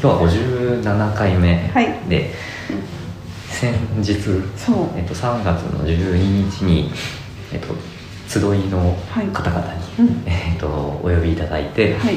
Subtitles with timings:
[0.00, 2.08] 日は57回目はい。
[2.08, 2.30] で、
[3.48, 4.12] 先日、
[4.96, 6.90] えっと、3月の12日に、
[7.52, 7.74] えっと、
[8.28, 9.26] 集いのはい。
[9.28, 10.22] 方々に、うん。
[10.26, 12.16] えっと、お呼びいただいて、はい、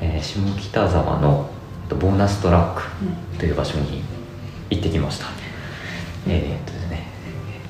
[0.00, 1.50] えー下北沢の、
[1.84, 2.82] えっと、ボーナストラック
[3.32, 3.38] うん。
[3.38, 4.02] という場所に
[4.70, 5.26] 行ってきました。
[6.26, 7.06] えーっとですね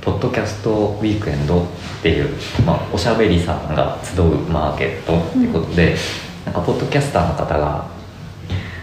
[0.00, 0.70] ポッドキャスト
[1.00, 1.66] ウィークエンドっ
[2.02, 2.30] ていう、
[2.64, 5.94] まあ、おしゃべりさんが集うマーケットということで、
[6.46, 7.86] なんかポッドキャスターの方が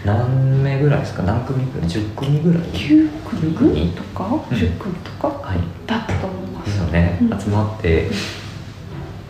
[0.08, 1.22] 何名ぐらいですか？
[1.22, 4.38] 何組ぐらい？10組ぐらい？9組組とか、ん。
[4.40, 5.28] 10組とか？
[5.28, 5.58] はい。
[5.86, 6.62] だったと思いま。
[6.62, 7.40] ですすよね、うん。
[7.40, 8.08] 集まって、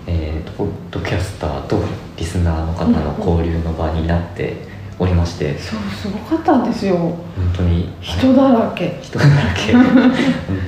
[0.06, 1.82] えー、とポッドキャスターと
[2.16, 4.56] リスナーの方の交流の場になって
[5.00, 6.96] おりまして、そうすごかったんですよ。
[6.96, 7.18] 本
[7.56, 9.00] 当に人だらけ。
[9.02, 9.72] 人だらけ。
[9.74, 9.82] 本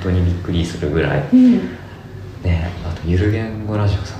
[0.02, 1.24] 当にびっくりするぐらい。
[1.32, 1.52] うん、
[2.42, 4.19] ねあとゆる言語ラジオさん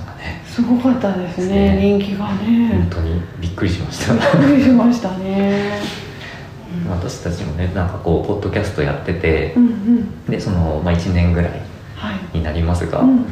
[0.51, 1.75] すごかったですね。
[1.75, 2.87] ね人気がね本。
[2.89, 5.79] 当にびっくりしましたびっくりしましたね。
[6.91, 10.25] 私たちもねなんかこうポッドキャストやっててうんうん。
[10.29, 11.51] でその、まあ、1年ぐらい
[11.95, 12.37] はい。
[12.37, 13.25] になりますが、うんうん。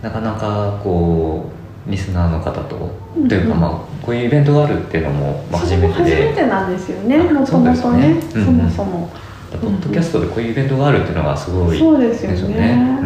[0.00, 1.50] なかなかこ
[1.88, 7.16] うリスナーの方と、うんというかまあこういうイベントがあるっていうのも、まあ、初めて初めでてなんですよね。
[7.18, 7.74] あもともとね。
[7.74, 9.10] そそうですよねうんもそも。
[9.58, 12.98] ポッドキャストでこういうイベントがあるっていうのがすごいそうですよね。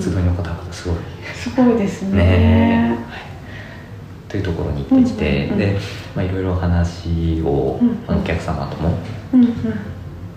[0.00, 0.98] 集いの方々すごい。
[1.34, 2.16] すごいですね。
[2.16, 2.98] ね。
[4.28, 5.78] というところに行ってきて、で、
[6.16, 8.96] まあ、いろいろ話を、お客様とも。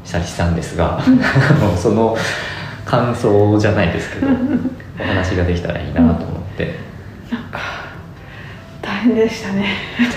[0.06, 1.02] したりしたんですが、
[1.82, 2.16] その
[2.86, 4.28] 感想じゃないですけど
[5.00, 6.16] お話ができたらいいなと思っ
[6.56, 6.76] て、
[7.32, 7.60] なんか
[8.82, 9.66] 大変でしたね。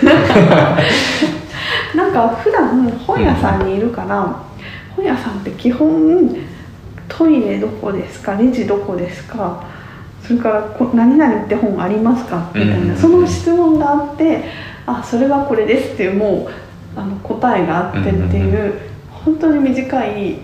[1.97, 4.48] なんか普段本屋さんにいるから、
[4.99, 6.37] 本屋さんって基本
[7.09, 8.35] トイレどこですか？
[8.35, 9.65] レジどこですか？
[10.23, 12.51] それからこ何々って本ありますか？
[12.53, 12.83] みたいな、うん。
[12.83, 14.45] うんうんその質問があって
[14.87, 18.79] あそれはこれですっていうもうあの答えがあってっていう,、うんうん
[19.25, 20.39] 本当に短い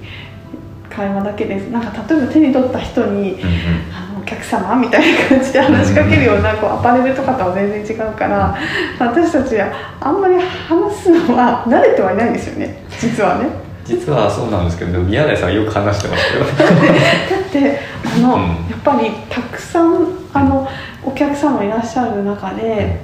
[0.90, 1.70] 会話だけです。
[1.70, 3.45] なんか例えば手に取った人にうんうん。
[3.92, 8.56] あのお客様みたいな感じで話しかけるようなこうアパレルとかとは全然違うから
[8.98, 12.83] 私たちはあんまり話すのは慣れてはいないんですよね。
[12.98, 18.42] 実はね実はそうなんですけど宮台さんはよく話してますけどだってあの、うん。
[18.70, 20.68] やっぱりたくさんあの
[21.05, 23.00] お客様いらっしゃる中で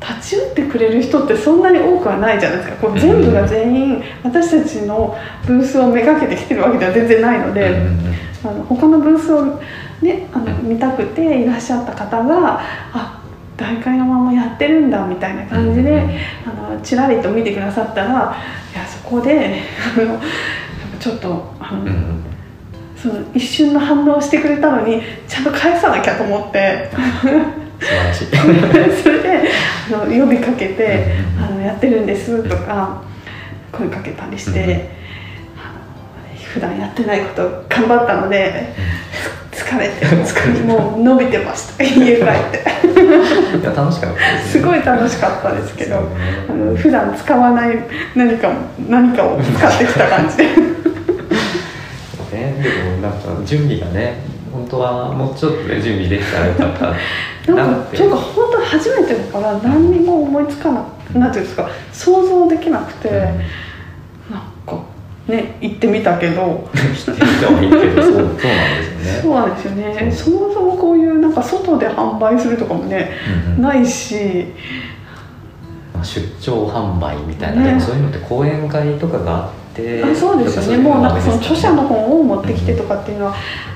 [0.00, 2.76] 立ち寄ってくれる人ってそんなに多くはないじゃないですか。
[2.76, 5.16] こう全部が全員私たちの
[5.46, 8.24] ブースをめがけてきてるわけでは全然ないので。
[8.44, 9.58] あの他のブースを、
[10.02, 12.60] ね、あのうん見たくていらっしゃった方が
[12.92, 13.23] あ
[13.56, 18.10] 大会のままやってるんだみたいな感じで、あのちらりと見てくださったら
[18.74, 19.62] いやそこで
[20.98, 21.90] ちょっとあの、
[22.96, 26.90] その一瞬の反応をしてくれたのにちゃんと返さなきゃと思って。
[27.80, 28.26] 素晴らしい。
[29.02, 29.48] それで
[29.92, 33.02] あの呼びかけてうんうん「あのやってるんです」とか
[33.72, 34.60] 声かけたりして。
[34.60, 35.04] うん
[36.54, 38.72] 普段やってないこと頑張ったので
[39.50, 46.46] 疲れて 疲れてもう伸びてました家帰っていや楽しかったですすねごい楽しかったですけどね。
[46.48, 47.78] あの普段使わない
[48.14, 48.54] 何かも
[48.88, 50.36] 何かを使ってきた感じ。
[50.36, 50.44] で
[52.34, 54.18] ね、でもなんか準備がね
[54.52, 56.72] 本当はもうちょっとで準備できたらよかっ
[57.46, 63.40] たなんかてというか本当初めてだから何にも思いつかななんていうんですか想像できなくて、うん
[65.28, 66.68] ね行ってみたけど。
[66.94, 68.54] 知ってる人はいいけどそうそうなんですよ
[69.00, 69.20] ね。
[69.22, 70.12] そうなんですよね。
[70.12, 73.10] そそもそもこういうなんか外で販売するとかもね
[73.46, 73.62] うんうん。
[73.62, 74.46] ないし。
[75.92, 77.68] まあ、出張販売みたいな、ね。
[77.68, 80.82] でもそういうのって講演会とかがあってあそうですよね。
[80.82, 83.34] もうなんかその著者の方本を持ってきてとかっていうのは、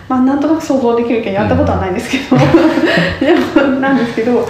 [0.09, 2.37] まあなんとなく想像できるけどやったことはないんですけど、
[3.21, 4.47] でもなんですけど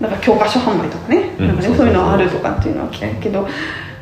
[0.00, 3.46] なんか教科書販売とかね,、うんなんかねそういうのあるとかっていうのは聞くけど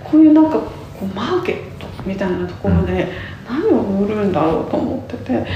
[0.04, 0.66] こういうなんかこ
[1.02, 3.08] うマーケットみたいなところで
[3.48, 5.46] 何を売るんだろうと思ってて。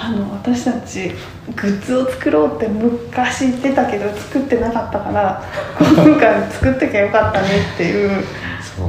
[0.00, 1.10] あの私たち
[1.56, 5.42] グッズを作ろうって昔言ってたけど作ってなかったから
[5.80, 8.24] 今回作ってきゃよかったねっていう。
[8.62, 8.88] そう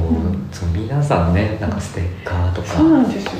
[0.52, 3.32] そう皆さんねなんかステッカーとかそうなんですよ。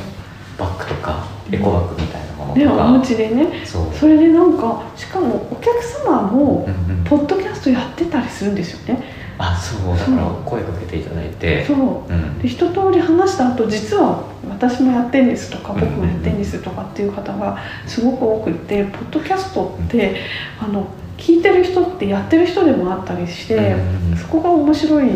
[0.59, 3.65] バッグとかエコバッグみたいなもねのとか、お家でね。
[3.65, 3.95] そう。
[3.95, 7.05] それでなんかしかもお客様もうんうん。
[7.05, 9.05] ポッドキャストやってたりするんですよね
[9.43, 11.77] あそうだから声かけていただいてそう。
[12.13, 12.39] うん。
[12.41, 20.17] で一通り話した後実は私もやってんですとかうん僕もやってんですとかっていう方がすごく多くってポッドキャストって
[20.61, 25.11] あの聞いてる人ってやってる人でもあったりしてうんそこが面白い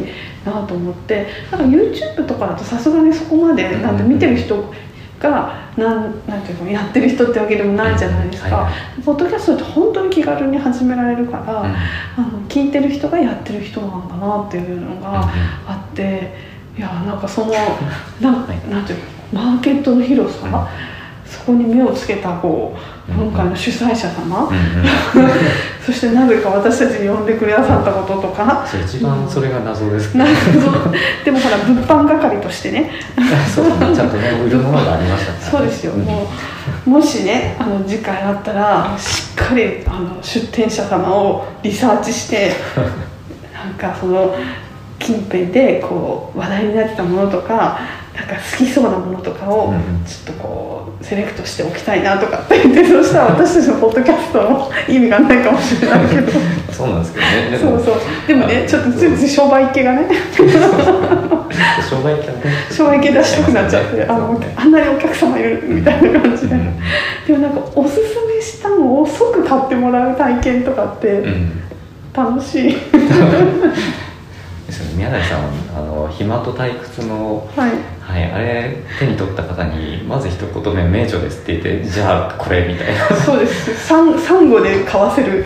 [0.44, 4.73] なと思ってなんか YouTube とかだとさすがにそこまでうんなんて見てる人
[5.25, 8.56] がなんなんていうのやってる人ってわけでもないじゃないですか。
[8.56, 8.71] はいは。
[9.05, 11.67] ポッドキャストって本当に気軽に始められるから、うん。
[11.67, 11.76] あ
[12.32, 15.31] の聞いてる人がやってる人なんだなっていうのが
[15.67, 16.35] あって
[16.76, 17.53] いやなんかその
[18.21, 18.71] なん, はい。
[18.71, 18.99] なんていう
[19.32, 20.69] のマーケットの広さ、
[21.34, 22.76] そこに目をつけたこ
[23.08, 24.50] ううん今回の主催者様、
[25.84, 30.90] そしてなぜか私たちに呼んでくださったこととか、一番それが謎ですなるほど
[31.25, 32.90] でもほら物販係としてね。
[33.54, 36.26] そうちゃんとね売るものがありましたそうですよ、んも
[36.86, 42.52] うもしねあの次回あったらしっかりあの出店者様をリサーチして
[43.52, 44.34] なんかその
[44.98, 47.78] 近辺でこう話題になってたものとか
[48.14, 50.05] なんか好きそうなものとかをうんうん。
[50.05, 56.32] ちょっとこうセレクトしておきたいなとかって言ってそしたら私たちのポッドキャストも意味がないかもしれないけど。
[56.72, 57.58] そうなんですけどね。
[57.58, 57.96] そうそう。
[58.26, 60.08] でもねちょっとついつい商売系がね。
[61.88, 66.55] 商売系はね商売系出したくなっちゃってあのあんなにお客様いるみたいな感じで。
[66.55, 66.75] うん
[67.26, 71.60] でもなんかおすすめしたのを即買ってもらう体験とかってうん。
[72.14, 72.78] 楽しい、 で
[74.72, 74.94] すよね。
[74.96, 75.40] 宮台さん
[75.76, 77.72] あの暇と退屈のはい
[78.05, 83.17] はいあれ手に取った方にまず一言目名著ですって言ってじゃあこれみたいな。
[83.17, 83.75] そうです。
[83.87, 85.45] サンサンゴで買わせる。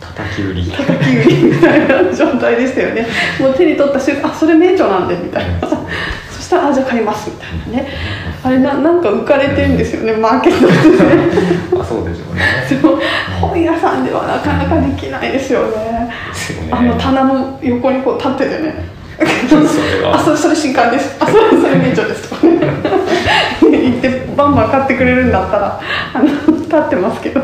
[0.00, 0.70] 叩き売り。
[0.70, 3.06] 叩き売りみたいな状態でしたよね。
[3.38, 5.68] もう手に取った瞬間あそれ名著なんでみたいな。
[6.30, 7.88] そしたらあじゃあ買いますみたいなね。
[8.42, 10.78] あれななんか浮かれてるんですよねマーケットでね。
[11.78, 12.42] あそうでしょうね。
[12.70, 12.98] でも
[13.40, 15.76] 本屋さんではなかなかできないですよね。
[15.76, 16.72] ね。
[16.72, 20.16] あの棚の横にこう立っててねそれは。
[20.16, 21.16] あそれそれ新刊です。
[21.20, 22.28] あそれそれ名著です。
[22.28, 22.58] とかね
[23.62, 25.80] 言ってバンバン買ってくれるんだったら
[26.14, 27.40] あの立ってますけど。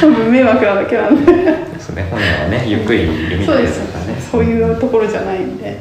[0.00, 1.32] 多分迷惑なだけなんで。
[1.78, 2.06] そうね。
[2.10, 4.20] 本屋はねゆっくり読みたいでですすからね。
[4.20, 5.80] そういうところじゃないんで。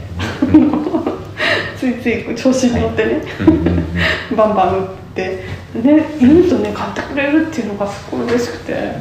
[1.77, 4.35] ついつい調子に乗ってね、うんうんうん。
[4.35, 5.45] バンバン売って
[5.81, 8.93] ね言うとね買ってくれるっていうのがすごい嬉しくて。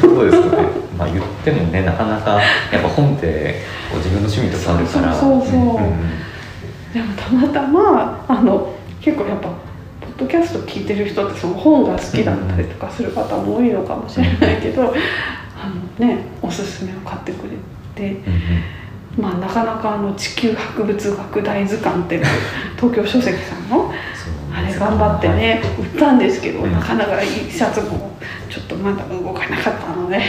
[0.00, 0.68] そうですよね。
[0.96, 2.40] まあ言ってもねなかなか
[2.72, 3.56] やっぱ本って
[3.90, 5.14] こう自分の趣味とかあるから。
[5.14, 5.58] そうそうそう。
[5.58, 6.28] うんうん
[6.92, 9.48] でもたまたまあの結構やっぱ
[10.00, 14.94] ポッドキャスト聞いてる人ってその本が好きだったりとかする方も多いのかもしれないけど、
[15.54, 15.74] あの
[16.06, 17.50] ねおすすめを買ってくれ
[17.94, 18.32] て、うん
[19.18, 19.22] うん。
[19.22, 22.24] まあ、なかなかあの地球博物学大図鑑っていう
[22.76, 26.72] 東京書籍さんのそうあれ頑張ってね売ったんですけど、うん。
[26.72, 28.16] なかなか一冊も
[28.50, 30.20] ちょっとまだ動かなかったので。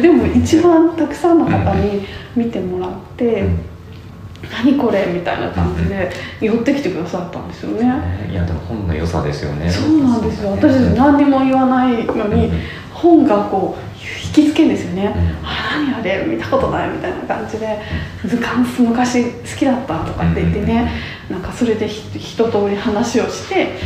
[0.00, 2.04] でも一番たくさんの方に
[2.34, 3.42] 見てもらって。
[3.42, 3.60] うん。
[4.52, 8.28] 何これみたいな感じで寄ってきてくださったんですよね、ね。
[8.30, 9.70] いやでも本の良さですよね。
[9.70, 10.50] そうなんですよ。
[10.50, 12.60] 私何にも言わないのに、うん
[13.04, 13.94] 本がこう
[14.34, 15.46] 引きつけるんですよね、うん。
[15.46, 17.78] あ何あれ見たことないみたいな感じで
[18.24, 20.90] 図鑑昔好きだったとかって言ってね、
[21.30, 23.76] なんかそれでひ一通り話をして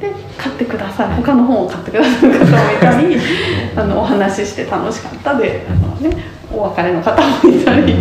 [0.00, 1.16] で買ってください。
[1.16, 3.16] 他の本を買ってくださる方もいたり
[3.76, 6.16] あのお話しして楽しかったであの、ね、
[6.52, 7.94] お別れの方もいたり。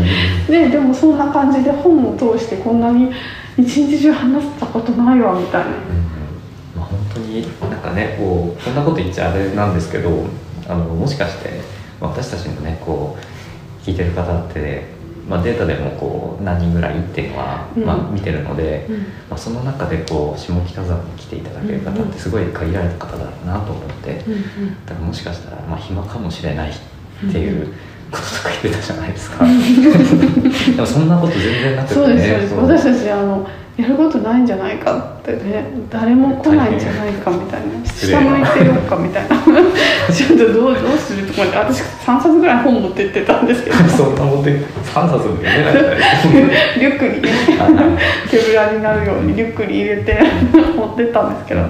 [0.49, 3.11] ね、でもそんな感じで本を通してこんなに
[3.57, 5.67] 一日中話したことないわみたいな。
[5.67, 6.07] うん。
[6.75, 10.25] まあ、本当になんかねこうこんなこと言っちゃあれなんですけど
[10.67, 11.61] あのもしかして
[11.99, 14.83] まあ私たちのねこう聞いてる方って、
[15.29, 17.85] まあ、データでもこう何人ぐらいっていうのは、うん。
[17.85, 18.97] まあ、見てるので、うん。
[18.97, 24.85] まあ、その中でこう下北沢に来ていただける方ってすごい限られた方だなと思って、うんうん。
[24.85, 26.73] だからもしかしたら、まあ、暇かもしれないっ
[27.31, 27.77] ていうこと
[28.11, 29.43] とか言ってたじゃないですか。
[29.45, 32.83] でもそんなこと全然なくてそうですそうです。
[32.83, 33.47] 私たちあの
[33.77, 37.85] やることないんじゃないかってね誰も来ないんじゃないかみたいな。
[37.85, 39.35] 下向いてようかみたいな。
[40.11, 43.75] ちょっとどうどうするとかって私3冊ぐらい本持ってってたんですけど。
[43.89, 45.65] そんなもんで3冊で読
[46.33, 46.79] めない。
[46.79, 47.29] リュックにね
[48.31, 50.23] 手ぶらになるようにリュックに入れて
[50.75, 51.61] 持ってったんですけど。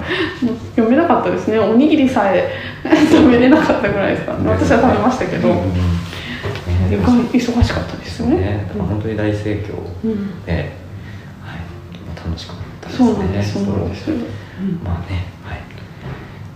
[0.76, 1.58] 読めなかったですね。
[1.58, 2.48] おにぎりさえ
[3.10, 5.48] 食べれなかったぐらいですから、私は食べましたけど、
[6.88, 6.96] ね。
[6.96, 8.36] 意外に忙しかったですよね。
[8.36, 10.44] ね、だから本当に大盛況うん。
[10.44, 10.62] で、はい、
[12.16, 13.06] 楽しかったですね。
[13.08, 14.10] そうなんですそうなんです、
[14.82, 15.60] まあね、はい。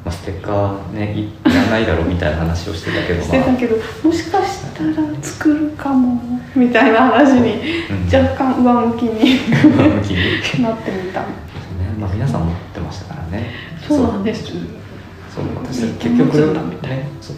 [0.05, 8.07] まあ、ステッカーね、いいらないだろうみたいな話をしてたけど、まあ、してたけどもしかしたら作るかもみたいな話にうん。
[8.07, 9.39] 若干上向きに
[9.79, 11.25] 上向きに、ね、 なってみた。
[11.99, 13.51] まあ、皆さん持ってましたからね。
[13.87, 14.45] そうなんです。
[15.33, 16.37] そう、私結局
[16.83, 17.37] ね、そう、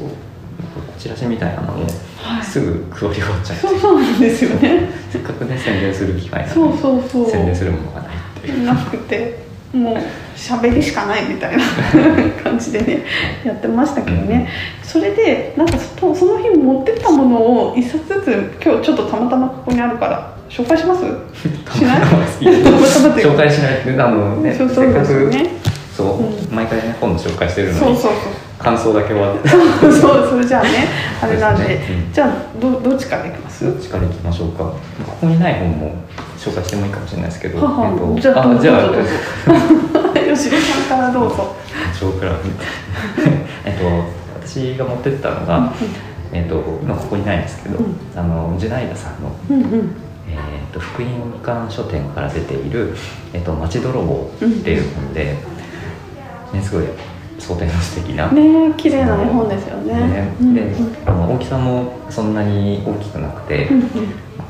[1.04, 1.84] チラシみたいなのも
[2.16, 2.42] はい。
[2.42, 4.88] すぐ配り終わっちゃって、そうそうなんですよね。
[5.10, 7.30] せっかくね宣伝する機会なそうそうそう。
[7.30, 8.64] 宣伝するものがないっていう。
[8.64, 9.44] なくて
[9.74, 9.96] もう
[10.34, 11.62] 喋りしかないみたいな
[12.42, 13.02] 感じでね
[13.44, 14.48] やってましたけどね。
[14.82, 21.02] それでなんかそその日持ってったものを一冊ずつ今日ちょっとたまたまここにあるから紹介します？
[21.78, 22.00] しない？
[22.00, 25.04] 紹介しないあのねそうそう
[25.94, 26.56] そう、うん。
[26.56, 27.78] 毎回ね本の紹介してるのに。
[27.80, 28.12] そうそうそう
[28.64, 29.86] 感想だけは そ
[30.24, 30.88] うそれじゃあね
[31.22, 31.64] あれなんで。
[31.68, 32.12] ねうん。
[32.12, 32.28] じゃあ
[32.60, 33.64] どどっちからいきます？
[33.66, 34.64] どっちからいきましょうか。
[34.64, 34.72] こ
[35.20, 35.94] こにない本も
[36.38, 37.86] 紹介してもいいかもしれないですけど、はは。
[37.90, 38.80] えっとじゃあじゃあ
[40.34, 41.54] 吉田さんからどうぞ。
[43.64, 43.84] えっと
[44.40, 45.72] 私が持ってったのが、
[46.32, 47.96] えっと今ここにないんですけど、うん。
[48.16, 49.96] あのジュナイダさんの、うんうん。
[50.28, 51.08] えっと福音
[51.44, 52.96] 館書店から出ている
[53.32, 55.36] 「えっと町泥棒」っていう本で、
[56.52, 56.84] ね、すごい
[57.44, 59.94] 想定の素敵な、ね綺麗な絵本ですよね。
[59.94, 60.54] ねうんうん。
[60.54, 60.74] で
[61.04, 63.88] あの大きさもそんなに大きくなくて、うんうん。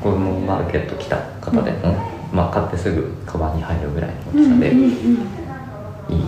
[0.01, 1.93] 子供マーケット来た方でも、
[2.31, 4.91] まあ、買ってすぐカバンに入るぐらいの大きさで、うんうんうん。
[6.09, 6.25] いい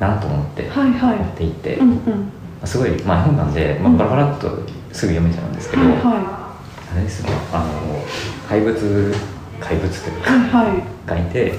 [0.00, 2.66] なと思って持っていて、うんうん。
[2.66, 4.48] すごい、まあ、絵本なんで、まあ、バラバラっと
[4.92, 6.56] すぐ読めちゃうんですけど、はいは
[6.92, 8.04] あれですねあの
[8.48, 9.14] 怪物
[9.60, 10.82] 怪物というかいはいはい。
[11.06, 11.54] がいて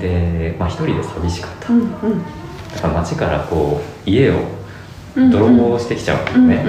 [0.00, 2.37] で、まあ、一人で寂しかった、うんうん
[2.74, 4.34] だから街からこう家を
[5.16, 6.64] うん泥棒してきちゃうんですね、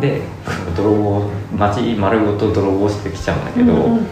[0.00, 0.22] で
[0.76, 4.06] 泥棒街丸ごと泥棒してきちゃうんだけど、うんうん。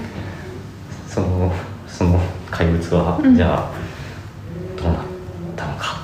[1.09, 1.53] その
[1.87, 2.19] その
[2.51, 3.37] 怪物は、うん。
[3.37, 3.71] じゃあ
[4.81, 4.97] どうなっ
[5.57, 6.01] たのか。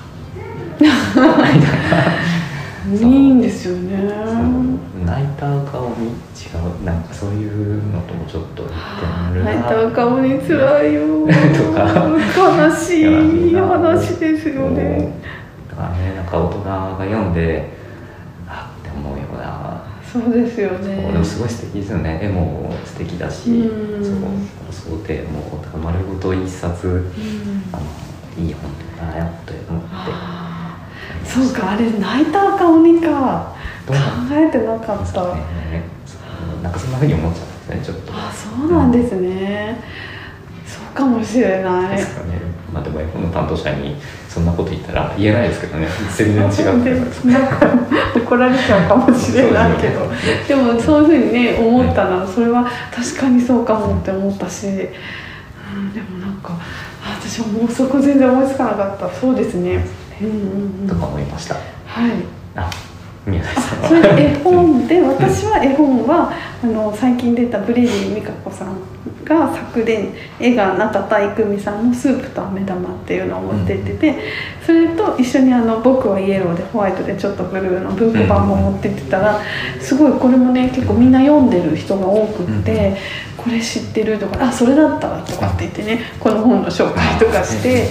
[0.80, 0.84] い
[2.96, 3.96] いんですよね。
[5.04, 6.12] 泣いた顔に違
[6.80, 8.74] うなんかそういうのともちょっと似て
[9.34, 9.54] るな。
[9.54, 11.26] 泣いた顔につらいよ。
[11.26, 12.08] とか。
[12.36, 13.02] 悲し
[13.50, 15.12] い話ですよね。
[15.70, 17.70] だからねなんか大人が読んで
[18.48, 19.82] あって思うような。
[20.10, 21.10] そうですよね。
[21.12, 22.18] でもすごい素敵ですよね。
[22.22, 24.04] 絵も素敵だしうん。
[24.04, 27.64] そう想定も丸ごと一冊うん。
[27.72, 27.82] あの
[28.38, 28.70] いい本
[29.12, 30.47] だなって思って
[31.28, 33.54] そうかあれ泣いた顔にか。
[33.86, 33.94] 考
[34.32, 35.34] えてなかった。
[35.34, 35.82] ね。
[36.62, 38.12] なんかそんなふうに思っちゃうんですねちょっと。
[38.14, 39.78] あそうなんですね。
[40.66, 41.96] そうかもしれない。
[41.96, 42.40] ですかね。
[42.72, 43.96] まあでも絵本の担当者に
[44.28, 45.86] そんなこと言ったら言えないですけどね。
[46.16, 47.66] 全然違ってるでなんか
[48.16, 50.10] 怒られちゃうかもしれないけど。
[50.46, 54.72] でもそういうふうにね思ったらそれは確かにそうかもって思ったし、うん、
[55.92, 56.54] でもなんか
[57.02, 59.08] あ私はもうそこ全然思いつかなかった。
[59.08, 59.70] そうですね。
[59.70, 59.97] うんうんうん
[60.88, 62.12] とか思いましたはい
[62.54, 62.70] あ
[63.26, 66.32] 宮台さんはそれで絵本で私は絵本は
[66.62, 68.76] あの最近出たブレディ美香子さん
[69.24, 74.14] が昨年絵が中田郁美さんの「スープと飴玉」っていうのを持ってってて、
[74.64, 79.38] それと一緒にあの「僕はイエローでホワイトでちょっとブルー」の文庫版も持ってってたら
[79.80, 82.96] すごいこれもね結構みんな読んでる人が多くって
[83.36, 87.88] 「これ知ってる?」とか「あそれだったら」とかって言ってねこの本の紹介とかして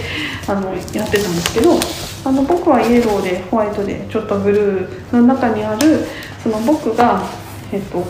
[0.48, 2.07] あのやってたんですけど。
[2.28, 6.04] あの僕はイエローでホワイトでちょっとブルーの中にある
[6.44, 7.24] その僕が、
[7.72, 8.04] えっと、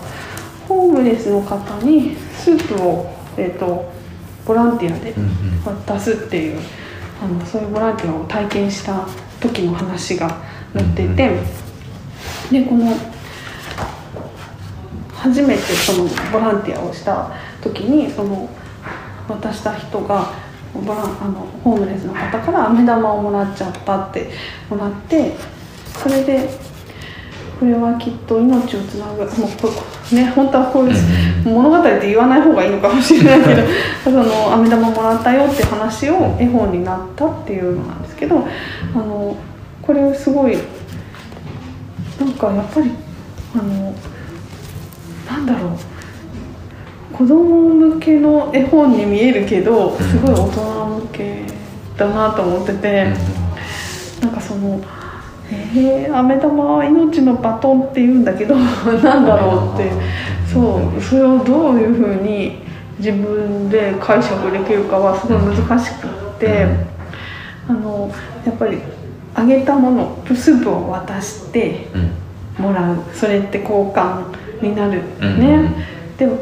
[0.67, 3.93] ホームレスの方にスープを、えっと、
[4.43, 5.13] ボランティアで
[5.63, 6.59] 渡すっていう
[7.21, 9.07] あのそういうボランティアを体験した
[9.39, 10.41] 時の話が
[10.73, 11.39] 載っていて、
[12.51, 12.95] でこの
[15.13, 17.31] 初めてそのボランティアをした
[17.61, 18.49] 時にその
[19.27, 20.46] 渡した人が
[20.81, 24.29] ボランあのホームレスの方から飴玉をもらっちゃったって
[24.69, 25.33] もらって
[25.93, 26.49] それで
[27.59, 29.69] これはきっと命をつなぐもうこ
[30.13, 33.67] ね本当はこういう物語って言わない方がいいのかもしれないけど
[34.03, 38.45] その飴玉もらったよって話を絵本になったっていうのなんですけど
[38.93, 39.35] あの
[39.81, 40.57] これすごい
[42.19, 42.91] なんかやっぱり
[43.55, 43.93] あの
[45.29, 45.71] なんだろう
[47.17, 51.43] 子供向けの絵本に見えるけどすごい大人向け
[51.97, 53.13] だなと思ってて。
[54.21, 54.81] なんかその
[55.49, 58.55] 「えー、飴玉は命のバトン」って言うんだけど
[59.03, 59.91] なんだろうって。
[60.51, 62.63] そうそれをどういうふうに
[62.99, 66.65] 自分で解釈できるかはすごい難しくって
[67.67, 68.09] あの
[68.45, 68.77] やっぱり
[69.35, 71.97] あげたものスープを渡してう
[72.61, 72.95] んもらう。
[73.13, 74.23] それって交換
[74.61, 75.39] になるうん。
[75.39, 75.71] ね、
[76.17, 76.37] でも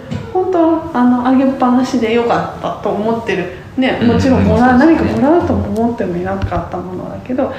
[0.94, 3.66] あのあげっぱなしでよかったと思ってる。
[3.78, 7.54] ねもちろんもらう、うん何かもらうとも思ってもいなかったものだけど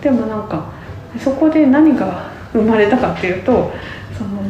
[0.00, 0.64] でもなんか
[1.18, 3.72] そこで何が生まれたかっていうと
[4.16, 4.40] その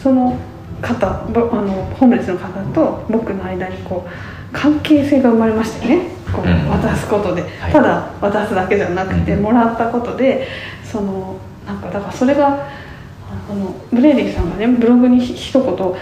[0.00, 0.38] その
[0.80, 6.10] 方ぼあのホームレスの方と僕の間にこう関係性が生まれましたよね。
[6.32, 7.72] こううん渡すことで、はい。
[7.72, 10.46] ただ渡すだけじゃなくて、うんもらったことで
[10.84, 11.36] その
[11.66, 12.68] なんかだからそれが
[13.50, 15.94] あのブレイディさんがねブログにひ一言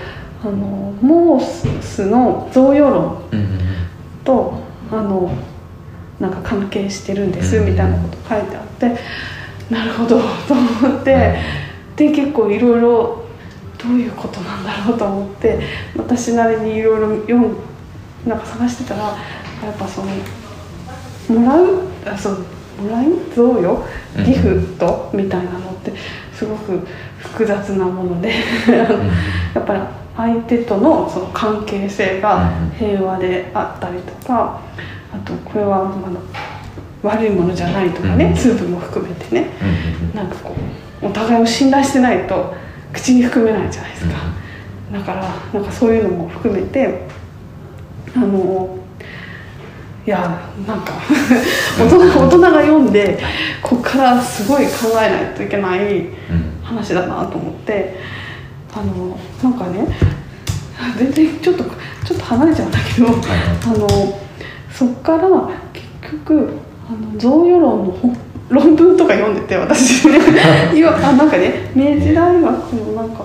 [0.42, 3.58] あのモースの贈与論うんうん
[4.24, 4.54] と
[4.90, 5.30] あの
[6.20, 8.96] なんか関係してるんですうんみたいなこと書いてあって
[9.70, 11.38] なるほどと思って
[11.96, 13.24] で結構いろいろ
[13.82, 15.60] どういうことなんだろうと思って
[15.96, 17.56] 私なりにいろいろ読ん
[18.26, 22.38] なんか探してたらやっぱそのもらうあそう
[22.82, 23.84] もらい贈与
[24.16, 25.92] うんギフトみたいなのって
[26.32, 26.80] すごく
[27.18, 28.30] 複雑なもので
[29.54, 29.80] やっぱり
[30.18, 34.60] 相手とのその関係性が平和であったりとか
[35.12, 36.20] あとこれはまだ
[37.04, 38.36] 悪いものじゃないとかねうん。
[38.36, 39.48] スープも含めてね。
[40.12, 40.54] なんかこ
[41.02, 42.52] うお互いを信頼してないと
[42.92, 44.14] 口に含めないじゃないですか。
[44.92, 45.22] だから
[45.52, 47.06] なんかそういうのも含めて
[48.16, 48.76] あの
[50.04, 50.94] いやなんか
[51.78, 53.20] 大人大人が読んで
[53.62, 54.70] ここからすごい考
[55.00, 56.58] えないといけないうん。
[56.64, 57.94] 話だなと思って
[58.74, 59.86] あのなんかね
[60.98, 63.16] 全然ちょっとちょっと離れちゃうんだけどはい
[63.64, 63.88] あの
[64.70, 65.28] そっから
[65.72, 65.86] 結
[66.24, 66.50] 局
[66.88, 68.16] あの贈与論の本
[68.48, 70.08] 論文とか読んでて私。
[70.08, 70.18] ね
[70.74, 73.24] 今あなんかね明治大学のなんか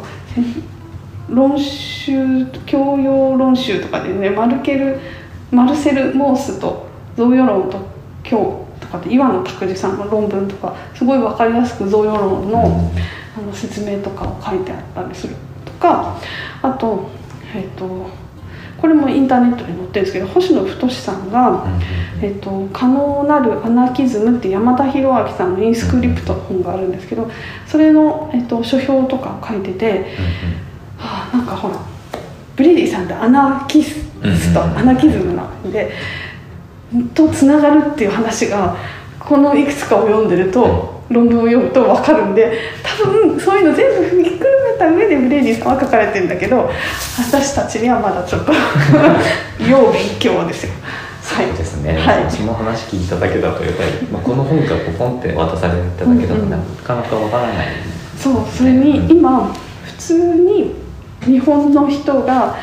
[1.29, 4.99] 論集教養論集とかでねマルケル
[5.51, 7.77] マルセル・モースと贈与論と
[8.23, 12.91] 教とかで岩野拓司さんの論文とかすごい分かりやすく贈与論の
[13.37, 15.35] あの説明とかを書いてあったりする
[15.65, 16.19] とか
[16.61, 17.09] あと
[17.55, 18.09] えっ、と
[18.77, 21.65] これもインターネットに載ってるんですけど星野太さんが
[22.21, 27.29] 「えっと可能なるアナキズム」って山田博明さんのインスクリプトの本があるんですけど
[27.65, 30.15] それの、えっと、書評とかを書いてて、
[30.97, 31.75] はあ、なんかほら
[32.55, 34.03] ブレディさんってアナキス
[34.53, 35.91] トアナキズムなんで
[37.13, 38.75] とつながるっていう話が
[39.19, 46.69] このいくつかを読んでると論文を読むと分かるんで多分そういうの全部ひっくるめた上でブレディさんは書かれてるんだけど
[47.17, 48.51] 私たちにはまだちょっと
[49.69, 50.73] 要勉強ですよ。
[51.21, 52.25] そうですね、はい。
[52.29, 57.67] その話聞いただけだとやっぱり、まあ、この本がポンって渡されただけだとなかなかわからない、
[58.17, 59.53] そうそれに今
[59.83, 60.75] 普通に
[61.21, 62.57] 日本の人があ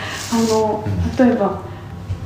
[0.52, 1.26] のうん。
[1.26, 1.59] 例えば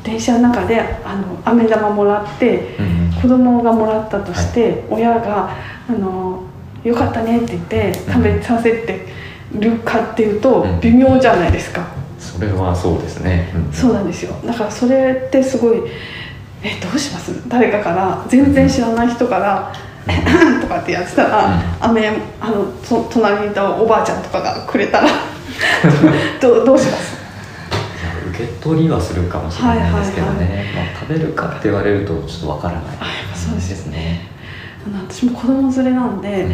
[0.02, 2.76] 電車の中であの飴玉もらって
[3.22, 5.50] 子供がもらったとして、親が
[5.88, 6.42] あの
[6.84, 9.06] 「よかったね」って言って食べさせて
[9.52, 10.80] るかっていうとうん。
[10.80, 11.86] 微妙じゃないですか、
[12.18, 13.72] それはそうですね、うん。
[13.72, 14.34] そうなんですよ。
[14.44, 15.82] だからそれってすごい
[16.62, 19.72] 「えどうします?」誰かから全然知らない人から
[20.60, 25.08] 「とかってやってたら、飴あのそ隣にいたおばあちゃんとかがくれたら
[26.40, 27.14] どうどうします？
[27.14, 32.82] いや受け取りはするかもしれないですけどね、はいまあ、食べるかって言われるとちょっとわからない。
[33.34, 34.28] そうですね、
[34.92, 36.46] 私も子供連れなんで、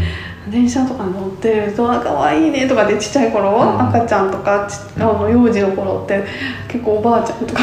[0.51, 3.89] 電車とか乗ってると「あ可愛いね」とかでちっちゃい頃、うん。
[3.89, 6.25] 赤ちゃんとかちあの幼児の頃って
[6.67, 7.61] 結構おばあちゃんとか、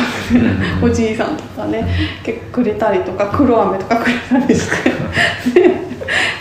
[0.81, 0.89] うん。
[0.89, 1.87] おじいさんとかね
[2.23, 4.89] 結構くれたりとか黒飴とかくれたりして
[5.59, 5.69] で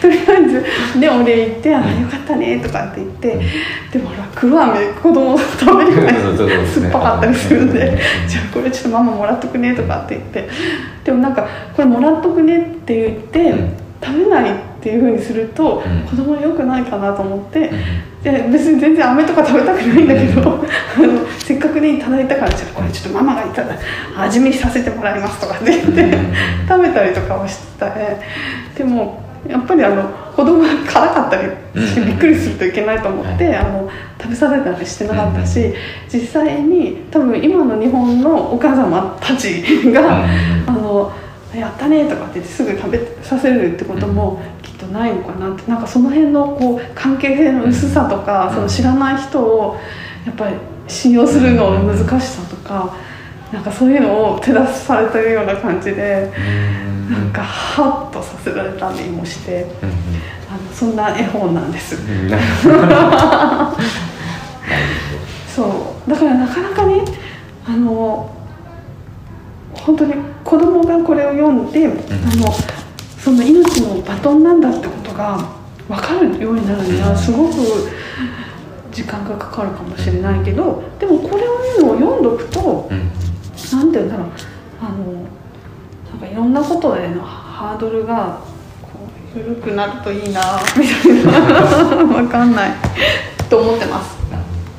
[0.00, 3.40] とりあえずでお礼言って「あよかったね」とかって言って
[3.92, 6.90] でもほら黒飴子供食べれないそうそうそうですね。
[6.90, 7.96] 酸っぱかったりするんでうん
[8.28, 10.48] 「じゃあこれちょっとママもらっとくね」とかって言って
[11.02, 16.02] でもなんかこれもらっとくねって言って、うん食べないっていうふうにすると、うん。
[16.02, 18.22] 子供に良くないかなと思って、うん。
[18.22, 23.76] で別に全然飴とか食べたくないんだけど、あのせっかくねいただいたからじゃあこれちょっとママがいただ
[24.16, 26.34] 味見させてもらいますとかって言って、うん。
[26.68, 28.20] 食べたりとかはしてたね
[28.76, 31.48] でもやっぱりあの子供が辛かったり
[31.86, 33.88] してうんびっくりするといけないと思って、あの
[34.20, 35.72] 食べさせたりしてなかったし、
[36.12, 40.70] 実際に多分今の日本のお母様たちが、うん。
[40.70, 41.12] あの
[41.58, 48.54] やったねとかってすぐ食べさせるってこともきっとないのかなってなんかその辺のこう関係性の薄さとか、うん。
[48.54, 49.76] その知らない人を
[50.24, 50.56] やっぱり
[50.88, 52.96] 信用するのの難しさとか、
[53.52, 56.40] なんかそういうのを照らされてるような感じで、う
[56.82, 56.86] ん。
[57.12, 59.86] なんかハッとさせられたりもしてあ
[60.56, 61.96] のそんな絵本なんです。
[65.54, 66.10] そう。
[66.10, 67.02] だからなかなかね
[67.66, 68.35] あの
[69.86, 72.52] 本当に子供がこれを読んで、あの
[73.20, 75.38] その命のバトンなんだってことが
[75.88, 77.54] 分かるようになるにはすごく
[78.90, 82.98] 時間がかかるかもしれないけどでもこれを読んどくとほどうん。
[83.78, 84.28] なんて言うんだろう。
[84.80, 85.12] あの
[86.10, 88.40] なんかいろんなことでのハードルが
[88.82, 88.88] こ
[89.36, 90.40] う緩くなるといいな
[90.76, 92.04] みたいな。
[92.04, 92.70] 分かんない。
[93.48, 94.16] と思ってます。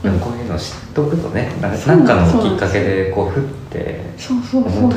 [0.03, 3.43] でもこういうの知っとくとねなんかのきっかけでこうふっ
[3.77, 4.91] てそうそうそう。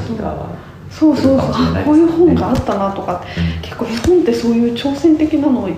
[0.91, 1.85] そうそうそうそう。
[1.85, 3.23] こういう本があったなとか。
[3.63, 5.75] 結構絵本ってそういう挑戦的なのや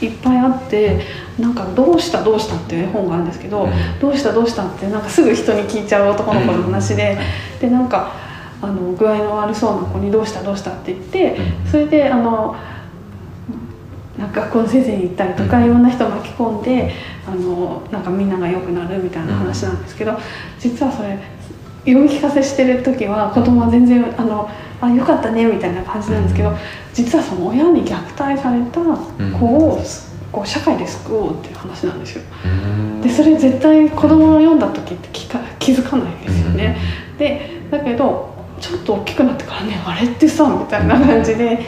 [0.00, 1.00] いっぱいあって
[1.38, 3.70] なんか「どうしたどうした」っていう絵本があるんですけど「うん。
[4.00, 7.16] どうしたどうした」ってなんかすぐ人に聞いちゃう男の子の話で、
[7.60, 8.12] でなんか
[8.60, 11.70] あの具合の悪そうな子に「どうしたどうした」って言って、うん。
[11.70, 12.56] それであの
[14.18, 15.64] なんか学校の先生に行ったりとか、うん。
[15.64, 16.92] いろんな人を巻き込んで
[17.26, 20.18] あのなんかみんなが良くなるみたいな話なんですけど、
[20.58, 21.18] 実はそれ
[21.86, 26.56] 読み聞かせしてる時は子供は全然あのあよかったねみたいな感じなんですけど、うん。
[26.94, 28.80] 実はその親に虐待された
[29.38, 29.80] 子を
[30.30, 32.22] こう社会で救おうっていう話なんですよ。
[32.44, 33.00] うん。
[33.00, 36.76] でそれ絶対子供が読んだ時って気か気づかないんですよね。
[37.18, 41.60] でだけどちょっと大きくなってからねあれってさみたいな感じで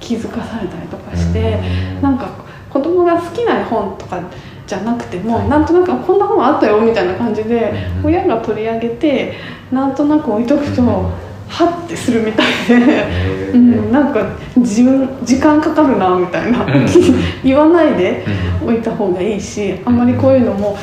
[0.00, 1.60] 気づかされたりとかして、
[2.00, 2.30] なんか
[2.70, 4.22] 子供が好きな絵本とか
[4.66, 5.48] じゃなくても、はい。
[5.48, 9.34] なんとなくこんな本あったよみたいな感じで、うん親が取り上げて
[9.72, 13.06] なんとなく置いとくと、うんはってするみたいで。
[13.54, 16.86] うん、なんか自分時間かかるなみたいな、うん
[17.44, 18.24] 言わないで
[18.62, 18.68] うん。
[18.68, 20.76] 置いた方がいいしあんまりこういうのも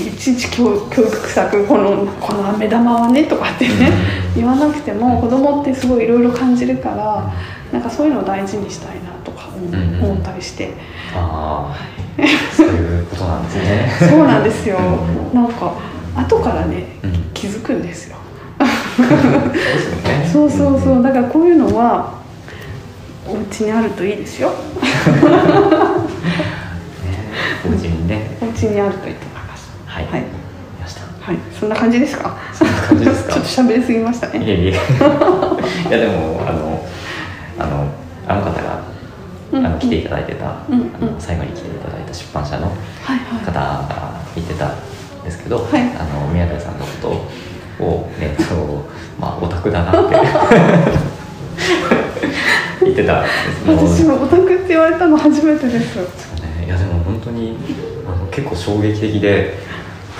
[0.00, 3.92] いちいち教教育作このこの目玉はねとかってね、
[4.34, 7.32] 言わなくても子供ってすごいいろいろ感じるから
[7.72, 10.74] なんかそういうのを大事にしたいなとか思,、ったりして。
[11.14, 11.96] ああ
[12.52, 13.96] そういうことなんですね。
[14.10, 14.78] そうなんですよ。
[14.78, 15.34] うん。
[15.34, 15.74] なんか
[16.14, 17.12] 後からねうん。
[17.34, 18.16] 気づくんですよ。
[20.32, 21.02] そう そうそうそう。
[21.02, 22.14] だからこういうのは
[23.26, 24.50] お家にあるといいですよ。
[24.80, 24.86] ね。
[27.66, 28.36] お家にね。
[28.40, 29.35] お家にあるといいと
[29.96, 30.20] はい、はい。
[30.20, 30.26] 見
[30.80, 31.00] ました。
[31.24, 31.38] はい。
[31.58, 32.36] そんな感じですか？
[32.52, 33.32] そんな感じですか？
[33.34, 34.44] ちょっと喋りすぎましたね。
[34.44, 34.70] いえいえ。
[35.88, 36.84] いやでもあの
[37.58, 37.86] あの
[38.28, 38.80] あの方があ
[39.52, 39.62] うん。
[39.62, 40.90] の来ていただいてた、うんうん。
[40.94, 44.74] あの最後に来ていただいた出版社のはい方はが言ってたん
[45.24, 45.80] ですけど、はい。
[45.98, 47.26] あの宮台さんのこ
[47.78, 48.86] とをねと
[49.18, 50.16] まあオタクだなって。
[52.84, 53.70] 言ってたんです。
[53.70, 55.96] い私もオタクって言われたの初めてです。
[55.96, 56.66] ね。
[56.66, 57.56] いやでも本当に
[58.06, 59.58] あの結構衝撃的で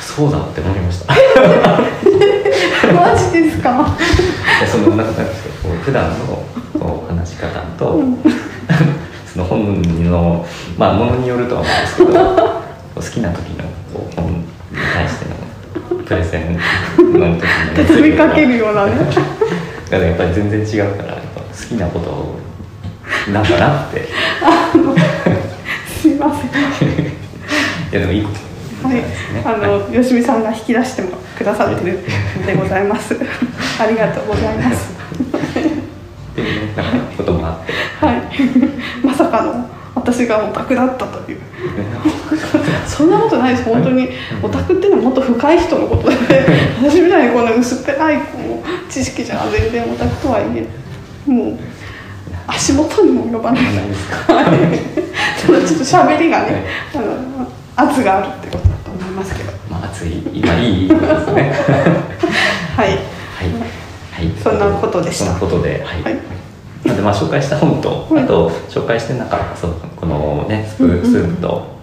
[0.00, 1.14] そうだって思いました。
[2.92, 3.96] マジですか？
[4.60, 6.42] でそのなんかなんですかこう普段の
[6.78, 8.18] こう話し方と、うん。
[9.32, 10.46] その本の
[10.78, 12.12] まあものによるとは思うんですけど
[12.94, 14.44] 好きな時のこう本に
[14.94, 17.86] 対してのプレゼンの時に。
[17.86, 18.92] 畳みかけるようなね。
[18.94, 22.38] だからやっぱり全然違うからやっぱ好きなことを
[23.32, 24.08] なんかなって。
[26.00, 26.50] すいません。
[27.92, 28.38] いやでもいいこと
[28.86, 29.02] はい
[29.44, 31.98] あの、よしみさんが引き出してもくださってる
[32.38, 33.14] のでございます。
[33.80, 34.94] ありがとうございます。
[36.32, 37.72] っていうねなんかこともあって
[38.06, 38.22] はい、
[39.04, 41.38] まさかの私がオタクだったという。
[42.86, 43.64] そんなことないです。
[43.64, 44.10] 本当に
[44.42, 46.16] オタクっていうのはもっと深い人のことで、
[46.82, 50.66] 私みたいにこの薄っぺらいこう知識じゃ全然オタクとはいえ、
[51.30, 51.58] もう
[52.46, 53.64] 足元にも及ばない。
[53.64, 58.65] ないですかちょっと喋りがね、あの圧があるってこと
[59.16, 59.52] ますけど。
[59.70, 61.02] まあ熱い今いいです
[61.34, 61.52] ね
[62.76, 62.88] はい。
[62.88, 62.98] はい、
[64.12, 66.02] はい、そんなことでしたそんなことで、はい。
[66.02, 66.18] はい
[66.84, 71.76] なので、まあ、紹介した本と、はいあと、紹介してなかった、そう、このね、スプうんうんープと。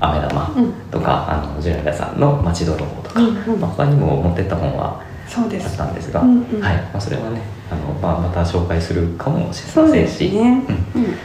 [0.00, 5.00] 飴玉うんとか、あの、ジュララさんの町泥棒とか、うんうんまあ、他にも持ってった本は。
[5.28, 10.30] そうですあったんですが、うんうんはい、まあ、それはね、あの、まあ、また紹介するかもしれそうでませんし。
[10.30, 10.40] すね。
[10.40, 11.02] うん、うんはい。
[11.02, 11.16] ね。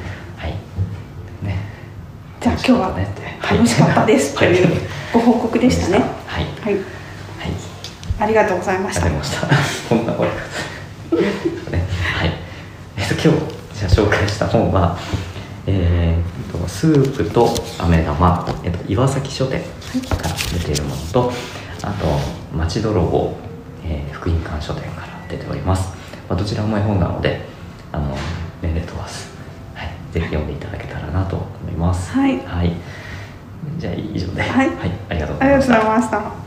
[2.44, 2.90] じゃあ今日は
[3.42, 4.68] 楽しかったですという
[5.14, 6.00] ご報告でしたね。
[6.28, 6.44] はい。
[6.44, 6.84] はい、はい。
[8.20, 9.10] ありがとうございました。
[9.88, 10.30] こんなこれ。
[10.30, 12.34] ね、はい。
[12.98, 15.00] えっと、今日、じゃあ紹介した本は。
[15.68, 17.48] えー、とスープと
[17.80, 19.62] 飴玉、えっと、岩崎書店
[20.10, 21.32] から出ているものと
[21.82, 22.06] あと
[22.54, 23.38] 「町泥棒、
[23.86, 25.96] えー福音館書店」から出ております、
[26.28, 27.46] まあ、どちらも絵本なので
[27.94, 28.18] あの
[28.62, 29.28] 年齢問わず、
[29.74, 32.12] はい、ぜひ読んでいただけたらなと思います。
[32.12, 32.40] はい。
[33.78, 34.70] じゃあ以上で、はい。
[35.10, 36.43] ありがとうごありがとうございざいましたました。